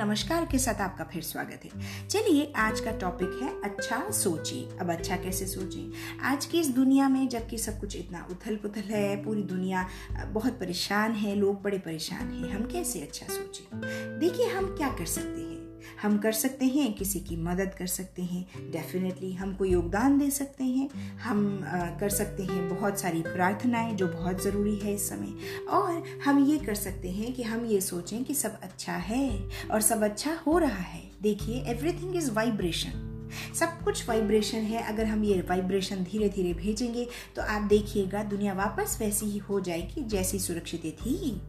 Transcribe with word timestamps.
नमस्कार 0.00 0.44
के 0.44 0.58
साथ 0.58 0.80
आपका 0.80 1.04
फिर 1.04 1.22
स्वागत 1.22 1.64
है। 1.64 2.06
चलिए, 2.08 2.52
आज 2.56 2.80
का 2.80 2.90
टॉपिक 2.90 3.38
है 3.42 3.48
अच्छा 3.64 3.98
सोचिए। 4.10 4.78
अब 4.80 4.90
अच्छा 4.90 5.16
कैसे 5.16 5.46
सोचें 5.46 6.20
आज 6.24 6.46
की 6.46 6.60
इस 6.60 6.68
दुनिया 6.68 7.08
में 7.08 7.28
जबकि 7.28 7.58
सब 7.58 7.78
कुछ 7.80 7.96
इतना 7.96 8.26
उथल 8.30 8.56
पुथल 8.56 8.88
है, 8.90 9.22
पूरी 9.24 9.42
दुनिया 9.42 9.86
बहुत 10.32 10.58
परेशान 10.60 11.12
है, 11.14 11.34
लोग 11.36 11.62
बड़े 11.62 11.78
परेशान 11.78 12.30
हैं, 12.30 12.52
हम 12.52 12.66
कैसे 12.66 13.00
अच्छा 13.00 13.26
सोचें 13.26 14.18
देखिए, 14.20 14.46
हम 14.46 14.74
क्या 14.76 14.88
कर 14.88 15.06
सकते 15.06 15.40
हैं? 15.40 15.59
हम 16.02 16.18
कर 16.18 16.32
सकते 16.32 16.66
हैं, 16.66 16.92
किसी 16.94 17.20
की 17.20 17.36
मदद 17.38 17.74
कर 17.78 17.86
सकते 17.86 18.22
हैं 18.22 18.70
डेफिनेटली 18.70 19.32
हमको 19.32 19.64
योगदान 19.64 20.18
दे 20.18 20.30
सकते 20.30 20.64
हैं। 20.64 20.88
हम 21.18 21.60
कर 22.00 22.08
सकते 22.08 22.42
हैं 22.42 22.68
बहुत 22.68 23.00
सारी 23.00 23.22
प्रार्थनाएँ 23.22 23.94
जो 23.94 24.08
बहुत 24.08 24.42
ज़रूरी 24.42 24.76
है 24.76 24.94
इस 24.94 25.08
समय। 25.08 25.66
और 25.68 26.02
हम 26.24 26.44
ये 26.44 26.58
कर 26.58 26.74
सकते 26.76 27.10
हैं 27.10 27.32
कि 27.32 27.42
हम 27.42 27.64
ये 27.66 27.80
सोचें 27.80 28.22
कि 28.24 28.34
सब 28.34 28.60
अच्छा 28.62 28.92
है 28.92 29.28
और 29.70 29.80
सब 29.80 30.02
अच्छा 30.02 30.34
हो 30.46 30.58
रहा 30.58 30.82
है। 30.84 31.02
देखिए 31.22 31.62
एवरीथिंग 31.66 32.16
इज़ 32.16 32.30
वाइब्रेशन 32.30 33.06
सब 33.54 33.82
कुछ 33.84 34.08
वाइब्रेशन 34.08 34.58
है। 34.58 34.82
अगर 34.82 35.06
हम 35.06 35.22
ये 35.24 35.40
वाइब्रेशन 35.40 36.02
धीरे 36.04 36.28
धीरे 36.28 36.52
भेजेंगे 36.54 37.06
तो 37.36 37.42
आप 37.42 37.62
देखिएगा 37.62 38.22
दुनिया 38.24 38.52
वापस 38.54 38.96
वैसी 39.00 39.26
ही 39.26 39.38
हो 39.40 39.60
जाएगी 39.60 40.04
जैसी 40.04 40.38
सुरक्षित 40.38 40.86
थी। 40.98 41.40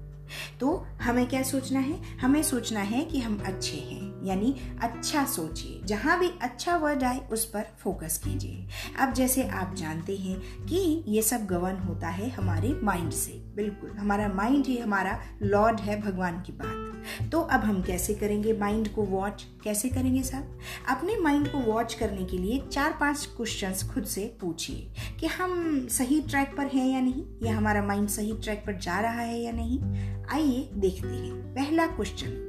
तो 0.60 0.86
हमें 1.02 1.26
क्या 1.28 1.44
सोचना 1.44 1.80
है? 1.80 2.18
हमें 2.18 2.42
सोचना 2.44 2.80
है 2.80 3.04
कि 3.06 3.20
हम 3.20 3.42
अच्छे 3.46 3.78
हैं, 3.78 4.26
यानी 4.26 4.56
अच्छा 4.82 5.26
सोचिए। 5.26 5.82
जहाँ 5.86 6.20
भी 6.20 6.30
अच्छा 6.42 6.76
वर्ड 6.78 7.04
आए, 7.04 7.20
उस 7.32 7.46
पर 7.46 7.66
फोकस 7.80 8.22
कीजिए। 8.24 8.68
अब 9.00 9.14
जैसे 9.14 9.48
आप 9.48 9.76
जानते 9.76 10.16
हैं 10.18 10.66
कि 10.66 11.04
ये 11.08 11.22
सब 11.22 11.46
गवर्न 11.46 11.78
होता 11.78 12.08
है 12.08 12.30
हमारे 12.30 12.80
माइंड 12.84 13.12
से। 13.12 13.51
बिल्कुल, 13.56 13.90
हमारा 13.90 14.28
माइंड 14.28 14.66
ही 14.66 14.78
हमारा 14.78 15.20
लॉर्ड 15.42 15.80
है 15.80 16.02
भगवान 16.02 16.42
की 16.42 16.52
बात। 16.52 16.88
तो 17.32 17.40
अब 17.42 17.60
हम 17.60 17.82
कैसे 17.82 18.14
करेंगे 18.14 18.54
माइंड 18.54 18.88
को 18.88 19.04
वॉच 19.04 19.46
कैसे 19.64 19.90
करेंगे 19.90 20.22
साहब? 20.24 20.60
अपने 20.90 21.18
माइंड 21.18 21.48
को 21.48 21.58
वॉच 21.58 21.94
करने 21.94 22.26
के 22.26 22.38
लिए 22.38 22.62
चार 22.72 22.98
पाँच 23.00 23.26
क्वेश्चंस 23.26 23.84
खुद 23.94 24.04
से 24.04 24.38
पूछिए 24.42 24.92
कि 25.20 25.28
हम 25.28 25.88
सही 25.88 26.22
ट्रैक 26.22 26.56
पर 26.58 26.66
हैं 26.66 26.88
या 26.88 27.02
नहीं, 27.02 27.24
या 27.44 27.58
हमारा 27.58 27.84
माइंड 27.84 28.08
सही 28.08 28.34
ट्रैक 28.34 28.64
पर 28.68 28.78
जा 28.78 29.00
रहा 29.00 29.22
है 29.22 29.40
या 29.42 29.52
नहीं। 29.52 29.80
आइए 30.26 30.70
देखते 30.74 31.08
हैं। 31.08 31.34
पहला 31.56 31.88
क्वेश्चन 31.88 32.48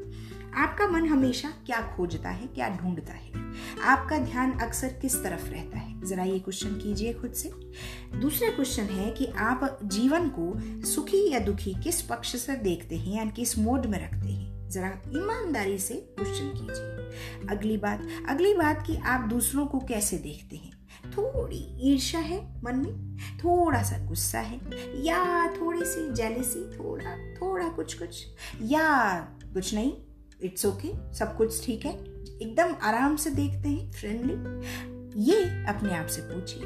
आपका 0.56 0.86
मन 0.88 1.06
हमेशा 1.06 1.48
क्या 1.66 1.80
खोजता 1.96 2.30
है, 2.30 2.46
क्या 2.46 2.68
ढूंढता 2.68 3.12
है? 3.12 3.32
आपका 3.82 4.18
ध्यान 4.18 4.52
अक्सर 4.52 4.88
किस 4.88 5.22
तरफ़ 5.22 5.50
रहता 5.50 5.78
है? 5.78 6.06
जरा 6.06 6.24
ये 6.24 6.38
क्वेश्चन 6.38 6.68
कीजिए 6.68 7.14
खुद 7.14 7.32
से। 7.32 7.52
दूसरा 8.18 8.50
क्वेश्चन 8.50 8.82
है 8.82 9.10
कि 9.12 9.26
आप 9.26 9.78
जीवन 9.84 10.28
को 10.28 10.52
सुखी 10.86 11.32
या 11.32 11.38
दुखी 11.38 11.74
किस 11.84 12.02
पक्ष 12.02 12.36
से 12.36 12.56
देखते 12.56 12.96
हैं 12.96 13.24
या 13.24 13.30
किस 13.30 13.58
मोड 13.58 13.86
में 13.86 14.04
रखते 14.04 14.28
हैं? 14.28 14.68
जरा 14.68 14.88
ईमानदारी 14.88 15.78
से 15.78 15.94
क्वेश्चन 15.94 16.48
कीजिए। 16.48 17.02
अगली 17.56 17.76
बात 17.76 18.08
अगली 18.28 18.54
बात 18.54 18.86
कि 18.86 18.96
आप 18.96 19.28
दूसरों 19.28 19.66
को 19.66 19.78
कैसे 19.78 20.18
देखते 20.18 20.56
हैं? 20.56 20.88
थोड़ी 21.10 21.90
ईर्ष्या 21.92 22.20
है 22.20 22.62
मन 22.64 22.76
में? 22.76 23.16
थोड़ा 23.16 23.82
सा 23.82 24.06
गुस्सा 24.06 24.40
है? 24.40 24.60
या 25.04 25.46
थोड़ी 25.60 25.84
सी 25.84 26.12
जेलेसी 26.12 26.78
थोड़ा 26.78 27.34
थोड़ा 27.34 27.68
कुछ 27.68 27.94
कुछ 27.94 28.26
या 28.62 29.16
कुछ 29.52 29.74
नहीं? 29.74 29.92
इट्स 30.42 30.66
ओके 30.66 30.88
okay, 30.88 31.14
सब 31.14 31.36
कुछ 31.36 31.66
ठीक 31.66 31.86
है? 31.86 32.11
एकदम 32.42 32.74
आराम 32.82 33.16
से 33.16 33.30
देखते 33.30 33.68
हैं 33.68 33.92
फ्रेंडली 33.92 34.62
ये 35.16 35.42
अपने 35.44 35.94
आप 35.94 36.06
से 36.06 36.22
पूछिए। 36.22 36.62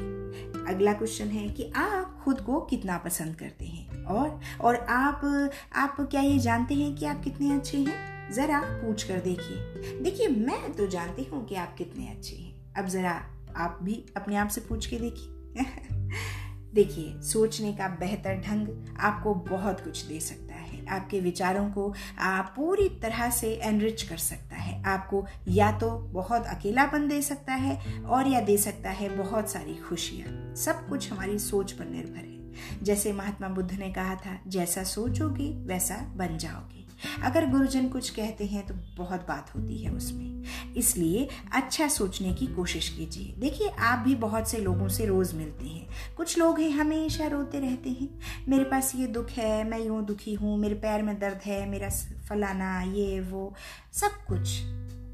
अगला 0.73 0.93
क्वेश्चन 0.93 1.27
है 1.27 1.49
कि 1.49 1.71
आप 1.75 2.21
खुद 2.23 2.41
को 2.41 2.61
कितना 2.61 2.97
पसंद 2.97 3.35
करते 3.35 3.65
हैं? 3.65 4.03
और 4.03 4.39
और 4.61 4.75
आप 4.75 5.49
आप 5.73 5.97
क्या 6.01 6.21
ये 6.21 6.39
जानते 6.39 6.75
हैं 6.75 6.95
कि 6.95 7.05
आप 7.05 7.23
कितने 7.23 7.55
अच्छे 7.55 7.77
हैं? 7.77 8.31
जरा 8.31 8.61
पूछ 8.61 9.03
कर 9.03 9.19
देखिए। 9.19 9.57
देखिए, 10.01 10.27
मैं 10.27 10.73
तो 10.73 10.87
जानती 10.87 11.23
हूँ 11.23 11.45
कि 11.45 11.55
आप 11.55 11.75
कितने 11.75 12.07
अच्छे 12.07 12.35
हैं। 12.35 12.73
अब 12.73 12.85
जरा 12.85 13.23
आप 13.55 13.79
भी 13.83 14.05
अपने 14.17 14.35
आप 14.35 14.47
से 14.47 14.61
पूछ 14.61 14.85
के 14.85 14.97
देखिए। 14.99 15.63
देखिए, 16.73 17.21
सोचने 17.21 17.73
का 17.73 17.87
बेहतर 17.87 18.35
ढंग 18.35 18.67
आपको 18.99 19.35
बहुत 19.35 19.79
कुछ 19.79 20.01
दे 20.01 20.19
सकता 20.19 20.53
है। 20.53 20.85
आपके 20.87 21.19
विचारों 21.19 21.71
को 21.71 21.93
आप 22.19 22.53
पूरी 22.55 22.89
तरह 22.89 23.29
से 23.29 23.53
एनरिच 23.53 24.03
कर 24.03 24.17
सकते 24.17 24.46
आपको 24.87 25.25
या 25.47 25.71
तो 25.71 25.91
बहुत 25.91 26.45
अकेलापन 26.45 27.07
दे 27.07 27.21
सकता 27.21 27.53
है 27.53 27.99
और 28.01 28.27
या 28.27 28.41
दे 28.41 28.57
सकता 28.57 28.89
है 28.89 29.17
बहुत 29.17 29.49
सारी 29.49 29.75
खुशियाँ। 29.75 30.55
सब 30.55 30.89
कुछ 30.89 31.11
हमारी 31.11 31.39
सोच 31.39 31.71
पर 31.71 31.85
निर्भर 31.85 32.17
है। 32.17 32.37
जैसे 32.83 33.13
महात्मा 33.13 33.47
बुद्ध 33.47 33.71
ने 33.71 33.89
कहा 33.89 34.15
था, 34.15 34.39
जैसा 34.47 34.83
सोचोगे, 34.83 35.49
वैसा 35.65 35.95
बन 36.15 36.37
जाओगे। 36.37 36.86
अगर 37.23 37.49
गुरुजन 37.49 37.87
कुछ 37.87 38.09
कहते 38.09 38.45
हैं 38.45 38.67
तो 38.67 38.73
बहुत 38.97 39.27
बात 39.27 39.55
होती 39.55 39.77
है 39.77 39.91
उसमें। 39.91 40.43
इसलिए 40.77 41.27
अच्छा 41.53 41.87
सोचने 41.87 42.33
की 42.33 42.47
कोशिश 42.47 42.89
कीजिए। 42.89 43.33
देखिए, 43.39 43.67
आप 43.67 43.99
भी 43.99 44.15
बहुत 44.15 44.49
से 44.49 44.57
लोगों 44.57 44.87
से 44.87 45.05
रोज 45.05 45.33
मिलते 45.33 45.65
हैं। 45.65 45.87
कुछ 46.17 46.37
लोग 46.37 46.59
हैं, 46.59 46.71
हमेशा 46.71 47.27
रोते 47.27 47.59
रहते 47.59 47.89
हैं। 47.89 48.19
मेरे 48.47 48.63
पास 48.63 48.95
ये 48.95 49.07
दुख 49.07 49.29
है, 49.29 49.69
मैं 49.69 49.79
यूँ 49.79 50.05
दुखी 50.05 50.33
हूँ, 50.33 50.57
मेरे 50.57 50.75
पैर 50.75 51.01
में 51.01 51.19
दर्द 51.19 51.39
है, 51.45 51.69
मेरा 51.69 51.89
फलाना, 52.29 52.81
ये, 52.81 53.19
वो, 53.19 53.53
सब 53.93 54.25
कुछ। 54.27 54.63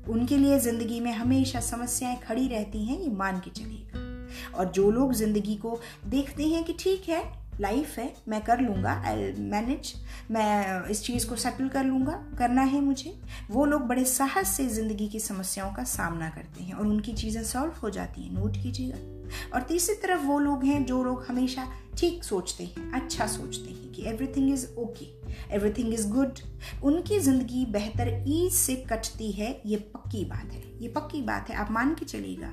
उनके 0.10 0.38
लिए 0.38 0.60
ज़िंदगी 0.60 1.00
में 1.00 1.12
हमेशा 1.12 1.60
समस्याएँ 1.60 2.18
खड़ी 2.18 2.48
रहती 2.48 2.86
हैं, 2.86 3.00
ये 3.00 3.10
मान 3.10 3.40
के 3.40 3.50
चलिएगा। 3.50 4.04
और 4.58 4.66
जो 4.66 4.92
लोग 4.92 5.14
ज़िंदगी 5.14 5.56
को 5.56 5.80
देखते 6.06 6.44
हैं 6.44 6.64
कि 6.64 6.74
ठीक 6.80 7.10
है 7.10 7.43
लाइफ 7.62 7.98
है, 7.98 8.14
मैं 8.28 8.42
कर 8.44 8.60
लूँगा 8.60 8.92
आई 9.08 9.32
मैनेज 9.40 9.94
मैं 10.32 10.88
इस 10.90 11.04
चीज़ 11.04 11.28
को 11.30 11.36
सेटल 11.36 11.68
कर 11.70 11.84
लूँगा, 11.84 12.14
करना 12.38 12.62
है 12.62 12.82
मुझे। 12.82 13.14
वो 13.52 13.66
लोग 13.66 13.82
बड़े 13.82 14.06
साहस 14.06 14.56
से 14.58 14.68
ज़िंदगी 14.68 15.08
की 15.08 15.20
समस्याओं 15.20 15.74
का 15.74 15.84
सामना 15.84 16.30
करते 16.30 16.64
हैं 16.64 16.74
और 16.74 16.88
उनकी 16.88 17.14
चीज़ें 17.14 17.44
सॉल्व 17.44 17.74
हो 17.84 17.90
जाती 17.90 18.24
हैं 18.24 18.34
नोट 18.34 18.58
कीजिएगा। 18.64 18.98
और 19.54 19.62
तीसरी 19.62 19.96
तरफ़ 19.96 20.22
वो 20.22 20.40
लोग 20.40 20.64
हैं 20.64 20.84
जो 20.86 21.04
लोग 21.04 21.26
हमेशा 21.28 21.68
ठीक 21.98 22.24
सोचते 22.24 22.64
हैं 22.64 22.92
अच्छा 22.92 23.28
सोचते 23.28 23.72
हैं 23.72 23.92
कि 23.92 24.04
everything 24.06 24.54
is 24.54 24.68
okay 24.78 25.06
everything 25.52 25.94
is 25.94 26.08
good 26.08 26.40
उनकी 26.84 27.20
ज़िंदगी 27.20 27.66
बेहतर 27.66 28.24
ईज 28.28 28.52
से 28.54 28.76
कटती 28.90 29.32
है, 29.32 29.62
ये 29.66 29.78
पक्की 29.96 30.24
बात 30.26 30.52
है। 30.54 30.62
ये 30.82 30.88
पक्की 30.88 31.22
बात 31.22 31.50
है, 31.50 31.56
आप 31.56 31.72
मान 31.72 31.94
के 31.94 32.06
चलिएगा। 32.06 32.52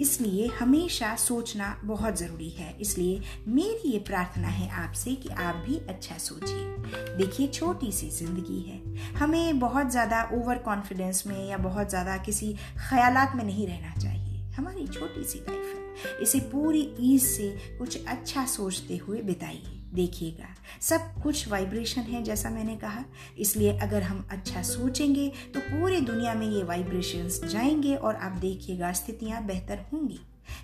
इसलिए 0.00 0.46
हमेशा 0.58 1.14
सोचना 1.16 1.76
बहुत 1.84 2.18
ज़रूरी 2.18 2.48
है। 2.50 2.76
इसलिए 2.80 3.20
मेरी 3.48 3.90
ये 3.90 3.98
प्रार्थना 3.98 4.48
है 4.48 4.68
आपसे 4.82 5.14
कि 5.14 5.28
आप 5.28 5.62
भी 5.66 5.76
अच्छा 5.88 6.18
सोचिए। 6.18 7.16
देखिए, 7.16 7.46
छोटी 7.48 7.92
सी 7.92 8.10
ज़िंदगी 8.10 8.60
है। 8.60 9.12
हमें 9.14 9.58
बहुत 9.58 9.90
ज़्यादा 9.90 10.22
ओवर 10.34 10.58
कॉन्फिडेंस 10.58 11.26
में 11.26 11.48
या 11.48 11.56
बहुत 11.58 11.88
ज़्यादा 11.88 12.16
किसी 12.16 12.52
ख्यालात 12.88 13.36
में 13.36 13.44
नहीं 13.44 13.66
रहना 13.66 13.94
चाहिए। 13.94 14.22
हमारी 14.56 14.86
छोटी 14.86 15.24
सी 15.24 15.38
लाइफ 15.38 15.74
है। 15.74 16.18
इसे 16.22 16.38
पूरी 16.52 16.80
ईज 17.00 17.22
से 17.22 17.48
कुछ 17.78 18.06
अच्छा 18.06 18.44
सोचते 18.46 18.96
हुए 18.96 19.22
बिताइए। 19.22 19.80
देखिएगा। 19.96 20.48
सब 20.80 21.22
कुछ 21.22 21.48
वाइब्रेशन 21.48 22.00
है, 22.00 22.22
जैसा 22.22 22.50
मैंने 22.50 22.76
कहा। 22.76 23.04
इसलिए 23.38 23.76
अगर 23.78 24.02
हम 24.02 24.26
अच्छा 24.30 24.62
सोचेंगे 24.62 25.32
तो 25.54 25.60
पूरी 25.60 26.00
दुनिया 26.00 26.34
में 26.34 26.46
ये 26.46 26.62
वाइब्रेशंस 26.62 27.44
जाएँगे 27.44 27.94
और 27.94 28.16
आप 28.16 28.32
देखिएगा 28.32 28.92
स्थितियाँ 28.92 29.44
बेहतर 29.46 29.84
होंगी। 29.92 30.20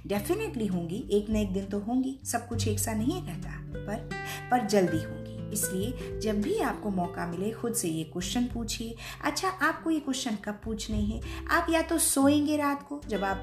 डेफिनेटली 0.07 0.67
होंगी। 0.67 1.05
एक 1.13 1.31
न 1.31 1.37
एक 1.37 1.53
दिन 1.53 1.65
तो 1.65 1.79
होंगी। 1.79 2.19
सब 2.25 2.49
कुछ 2.49 2.69
एक 2.69 2.79
सा 2.79 2.93
नहीं 2.93 3.23
रहता 3.23 3.51
पर 3.77 4.09
पर 4.51 4.67
जल्दी 4.67 5.03
होंगी। 5.03 5.22
इसलिए 5.53 6.19
जब 6.21 6.41
भी 6.41 6.59
आपको 6.61 6.91
मौका 6.91 7.27
मिले, 7.27 7.51
खुद 7.51 7.75
से 7.75 7.89
ये 7.89 8.05
क्वेश्चन 8.05 8.45
पूछिए। 8.45 8.95
अच्छा 9.25 9.49
आपको 9.49 9.91
ये 9.91 10.01
क्वेश्चन 10.01 10.37
कब 10.37 10.61
पूछने 10.65 10.97
हैं? 10.97 11.47
आप 11.47 11.67
या 11.71 11.83
तो 11.83 11.99
सोएँगे 11.99 12.57
रात 12.57 12.87
को, 12.89 13.01
जब 13.09 13.25
आप 13.25 13.43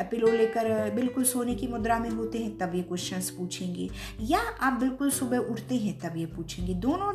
पिलो 0.00 0.26
लेकर 0.28 0.90
बिल्कुल 0.90 1.24
सोने 1.24 1.54
की 1.54 1.66
मुद्रा 1.66 1.98
में 1.98 2.10
होते 2.10 2.38
हैं, 2.38 2.56
तब 2.58 2.74
ये 2.74 2.82
क्वेश्चन 2.82 3.20
पूछेंगे। 3.36 3.88
या 4.20 4.40
आप 4.40 4.72
बिल्कुल 4.72 5.10
सुबह 5.10 5.38
उठते 5.38 5.74
हैं, 5.74 5.98
तब 6.00 6.16
ये 6.16 6.26
पूछेंगे। 6.26 6.74
दोनों 6.74 7.12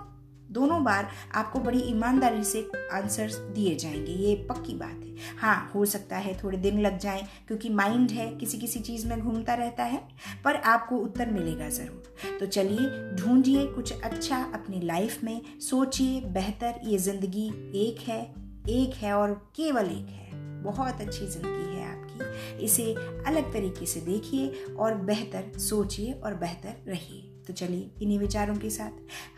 दोनों 0.55 0.83
बार 0.83 1.09
आपको 1.35 1.59
बड़ी 1.59 1.79
ईमानदारी 1.79 2.43
से 2.43 2.69
आंसर्स 2.93 3.35
दिए 3.35 3.75
जाएँगे, 3.75 4.11
ये 4.11 4.35
पक्की 4.49 4.73
बात 4.73 5.01
है। 5.03 5.37
हाँ 5.37 5.71
हो 5.75 5.85
सकता 5.85 6.17
है 6.17 6.37
थोड़े 6.43 6.57
दिन 6.57 6.79
लग 6.81 6.97
जाए, 6.97 7.27
क्योंकि 7.47 7.69
माइंड 7.69 8.11
है 8.11 8.29
किसी 8.35 8.57
किसी 8.57 8.79
चीज़ 8.79 9.07
में 9.07 9.19
घूमता 9.19 9.53
रहता 9.53 9.83
है, 9.83 10.01
पर 10.43 10.55
आपको 10.55 10.97
उत्तर 10.97 11.29
मिलेगा 11.29 11.69
ज़रूर। 11.69 12.37
तो 12.39 12.45
चलिए, 12.45 12.89
ढूंढिए 13.15 13.65
कुछ 13.65 14.01
अच्छा 14.01 14.37
अपनी 14.53 14.81
लाइफ 14.81 15.23
में, 15.23 15.41
सोचिए, 15.59 16.21
बेहतर, 16.21 16.79
ये 16.83 16.97
ज़िंदगी 16.97 17.47
एक 17.87 18.07
है 18.07 18.23
एक 18.69 18.93
है 18.93 19.13
और 19.13 19.33
केवल 19.55 19.85
एक 19.85 20.09
है। 20.09 20.63
बहुत 20.63 21.01
अच्छी 21.01 21.27
ज़िंदगी 21.27 21.77
है 21.77 21.85
आपकी। 21.87 22.63
इसे 22.65 22.93
अलग 23.27 23.53
तरीके 23.53 23.85
से 23.85 23.99
देखिए 24.01 24.65
और 24.79 24.95
बेहतर 24.95 25.57
सोचिए 25.59 26.11
और 26.13 26.33
बेहतर 26.33 26.83
रहिए। 26.87 27.34
तो 27.47 27.53
चलिए 27.53 27.91
इन्हीं 28.01 28.19
विचारों 28.19 28.55
के 28.55 28.69
साथ 28.69 28.91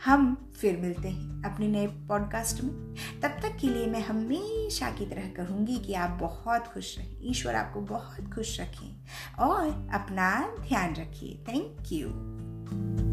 हम 0.06 0.52
फिर 0.56 0.78
मिलते 0.78 1.08
हैं 1.08 1.54
अपने 1.54 1.68
नए 1.68 1.88
पॉडकास्ट 1.88 2.64
में। 2.64 2.74
तब 3.22 3.30
तक 3.30 3.58
के 3.62 3.68
लिए 3.70 3.86
मैं 3.86 4.02
हमेशा 4.02 4.92
की 4.92 5.06
तरह 5.06 5.30
कहूँगी 5.30 5.80
कि 5.80 5.94
आप 5.94 6.10
बहुत 6.10 6.68
खुश 6.68 6.98
रहें। 6.98 7.18
ईश्वर 7.22 7.56
आपको 7.56 7.82
बहुत 7.82 8.34
खुश 8.34 8.62
रखें 8.62 9.06
और 9.40 9.90
अपना 9.94 10.56
ध्यान 10.60 10.96
रखिए। 10.96 11.44
Thank 11.48 11.92
you 11.92 13.07